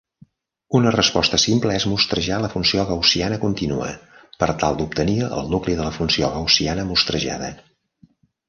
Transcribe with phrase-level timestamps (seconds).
[0.77, 3.91] Una resposta simple és mostrejar la funció gaussiana continua
[4.45, 7.53] per tal d'obtenir el nucli de la funció gaussiana mostrejada.